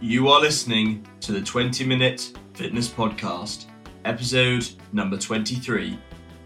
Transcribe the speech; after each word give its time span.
You 0.00 0.28
are 0.28 0.40
listening 0.40 1.04
to 1.22 1.32
the 1.32 1.40
20 1.40 1.84
Minute 1.84 2.32
Fitness 2.54 2.88
Podcast, 2.88 3.64
episode 4.04 4.68
number 4.92 5.18
23. 5.18 5.98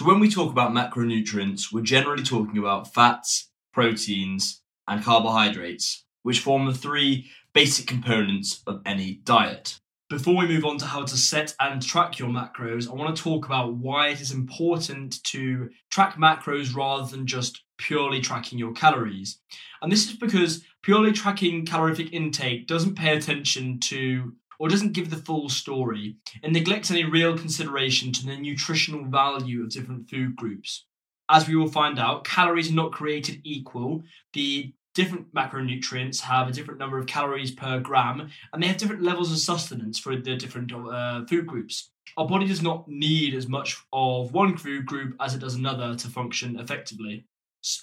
So, 0.00 0.06
when 0.06 0.18
we 0.18 0.30
talk 0.30 0.50
about 0.50 0.72
macronutrients, 0.72 1.70
we're 1.70 1.82
generally 1.82 2.22
talking 2.22 2.56
about 2.56 2.94
fats, 2.94 3.50
proteins, 3.74 4.62
and 4.88 5.04
carbohydrates, 5.04 6.06
which 6.22 6.40
form 6.40 6.64
the 6.64 6.72
three 6.72 7.30
basic 7.52 7.86
components 7.86 8.62
of 8.66 8.80
any 8.86 9.20
diet. 9.24 9.78
Before 10.08 10.34
we 10.38 10.48
move 10.48 10.64
on 10.64 10.78
to 10.78 10.86
how 10.86 11.04
to 11.04 11.16
set 11.18 11.54
and 11.60 11.82
track 11.82 12.18
your 12.18 12.30
macros, 12.30 12.88
I 12.88 12.94
want 12.94 13.14
to 13.14 13.22
talk 13.22 13.44
about 13.44 13.74
why 13.74 14.08
it 14.08 14.22
is 14.22 14.32
important 14.32 15.22
to 15.24 15.68
track 15.90 16.16
macros 16.16 16.74
rather 16.74 17.06
than 17.06 17.26
just 17.26 17.62
purely 17.76 18.22
tracking 18.22 18.58
your 18.58 18.72
calories. 18.72 19.38
And 19.82 19.92
this 19.92 20.08
is 20.08 20.16
because 20.16 20.64
purely 20.82 21.12
tracking 21.12 21.66
calorific 21.66 22.14
intake 22.14 22.66
doesn't 22.66 22.94
pay 22.94 23.14
attention 23.14 23.78
to 23.80 24.32
or 24.60 24.68
doesn't 24.68 24.92
give 24.92 25.08
the 25.10 25.16
full 25.16 25.48
story 25.48 26.16
and 26.44 26.52
neglects 26.52 26.90
any 26.90 27.02
real 27.02 27.36
consideration 27.36 28.12
to 28.12 28.26
the 28.26 28.36
nutritional 28.36 29.04
value 29.06 29.62
of 29.62 29.70
different 29.70 30.08
food 30.08 30.36
groups. 30.36 30.84
As 31.30 31.48
we 31.48 31.56
will 31.56 31.70
find 31.70 31.98
out, 31.98 32.24
calories 32.24 32.70
are 32.70 32.74
not 32.74 32.92
created 32.92 33.40
equal. 33.42 34.02
The 34.34 34.74
different 34.94 35.32
macronutrients 35.34 36.20
have 36.20 36.46
a 36.46 36.52
different 36.52 36.78
number 36.78 36.98
of 36.98 37.06
calories 37.06 37.52
per 37.52 37.80
gram 37.80 38.28
and 38.52 38.62
they 38.62 38.66
have 38.66 38.76
different 38.76 39.02
levels 39.02 39.32
of 39.32 39.38
sustenance 39.38 39.98
for 39.98 40.14
the 40.14 40.36
different 40.36 40.72
uh, 40.72 41.24
food 41.24 41.46
groups. 41.46 41.90
Our 42.18 42.26
body 42.26 42.46
does 42.46 42.60
not 42.60 42.86
need 42.86 43.34
as 43.34 43.48
much 43.48 43.78
of 43.92 44.32
one 44.32 44.58
food 44.58 44.84
group 44.84 45.16
as 45.20 45.34
it 45.34 45.40
does 45.40 45.54
another 45.54 45.94
to 45.94 46.08
function 46.08 46.58
effectively. 46.58 47.24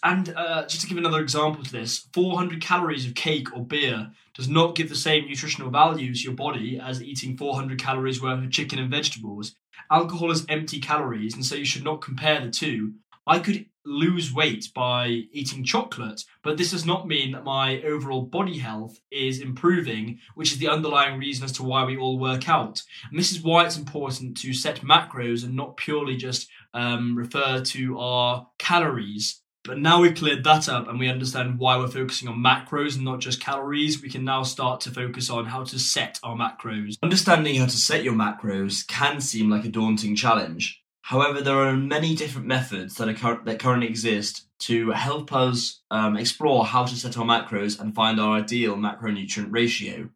And 0.04 0.34
uh, 0.36 0.66
just 0.66 0.82
to 0.82 0.88
give 0.88 0.98
another 0.98 1.22
example 1.22 1.64
to 1.64 1.72
this, 1.72 2.08
400 2.14 2.62
calories 2.62 3.06
of 3.06 3.14
cake 3.14 3.56
or 3.56 3.64
beer 3.64 4.12
does 4.34 4.50
not 4.50 4.76
give 4.76 4.90
the 4.90 4.96
same 4.96 5.28
nutritional 5.28 5.70
value 5.70 6.14
to 6.14 6.22
your 6.22 6.34
body 6.34 6.80
as 6.80 7.02
eating 7.02 7.38
400 7.38 7.80
calories 7.80 8.22
worth 8.22 8.44
of 8.44 8.52
chicken 8.52 8.80
and 8.80 8.90
vegetables. 8.90 9.56
Alcohol 9.92 10.32
is 10.32 10.46
empty 10.50 10.80
calories, 10.80 11.36
and 11.36 11.46
so 11.46 11.56
you 11.56 11.66
should 11.66 11.84
not 11.84 12.02
compare 12.02 12.42
the 12.42 12.50
two. 12.50 12.94
I 13.28 13.40
could 13.40 13.66
lose 13.86 14.34
weight 14.34 14.70
by 14.76 15.08
eating 15.32 15.64
chocolate, 15.64 16.24
but 16.44 16.58
this 16.58 16.72
does 16.72 16.86
not 16.86 17.08
mean 17.08 17.32
that 17.32 17.44
my 17.44 17.82
overall 17.82 18.22
body 18.22 18.58
health 18.58 19.00
is 19.12 19.40
improving, 19.40 20.20
which 20.36 20.52
is 20.52 20.58
the 20.58 20.68
underlying 20.68 21.20
reason 21.20 21.46
as 21.46 21.52
to 21.54 21.64
why 21.64 21.84
we 21.86 21.98
all 21.98 22.20
work 22.20 22.50
out. 22.50 22.82
And 23.10 23.18
this 23.18 23.32
is 23.32 23.42
why 23.42 23.66
it's 23.66 23.78
important 23.78 24.38
to 24.38 24.54
set 24.54 24.82
macros 24.82 25.44
and 25.44 25.56
not 25.56 25.78
purely 25.78 26.18
just 26.18 26.50
um, 26.74 27.18
refer 27.18 27.62
to 27.62 28.00
our 28.00 28.48
calories. 28.58 29.42
But 29.68 29.80
now 29.80 30.00
we've 30.00 30.16
cleared 30.16 30.46
that 30.46 30.70
up 30.70 30.88
and 30.88 30.98
we 30.98 31.10
understand 31.10 31.60
why 31.60 31.76
we're 31.76 31.90
focusing 31.90 32.30
on 32.30 32.42
macros 32.42 32.96
and 32.96 33.04
not 33.04 33.20
just 33.20 33.42
calories, 33.42 34.02
we 34.02 34.10
can 34.10 34.24
now 34.24 34.44
start 34.44 34.80
to 34.82 34.92
focus 34.92 35.30
on 35.30 35.48
how 35.48 35.66
to 35.66 35.78
set 35.78 36.22
our 36.24 36.38
macros. 36.38 36.98
Understanding 37.04 37.56
how 37.56 37.66
to 37.66 37.76
set 37.76 38.02
your 38.02 38.14
macros 38.14 38.88
can 38.88 39.20
seem 39.20 39.50
like 39.50 39.66
a 39.66 39.70
daunting 39.70 40.16
challenge. 40.16 40.82
However, 41.02 41.42
there 41.42 41.58
are 41.58 41.76
many 41.76 42.16
different 42.16 42.48
methods 42.48 42.96
that, 42.96 43.10
are, 43.22 43.42
that 43.44 43.60
currently 43.60 43.90
exist 43.90 44.48
to 44.60 44.92
help 44.92 45.34
us 45.34 45.82
um, 45.92 46.16
explore 46.16 46.66
how 46.66 46.86
to 46.86 46.96
set 46.96 47.18
our 47.18 47.26
macros 47.26 47.78
and 47.78 47.94
find 47.94 48.22
our 48.22 48.38
ideal 48.38 48.78
macronutrient 48.78 49.52
ratio. 49.52 50.10